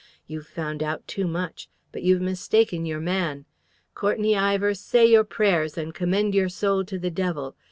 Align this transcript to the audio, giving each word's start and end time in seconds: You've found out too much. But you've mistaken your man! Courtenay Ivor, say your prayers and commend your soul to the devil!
You've 0.25 0.47
found 0.47 0.81
out 0.81 1.07
too 1.07 1.27
much. 1.27 1.69
But 1.91 2.01
you've 2.01 2.23
mistaken 2.23 2.87
your 2.87 2.99
man! 2.99 3.45
Courtenay 3.93 4.33
Ivor, 4.35 4.73
say 4.73 5.05
your 5.05 5.23
prayers 5.23 5.77
and 5.77 5.93
commend 5.93 6.33
your 6.33 6.49
soul 6.49 6.83
to 6.85 6.97
the 6.97 7.11
devil! 7.11 7.55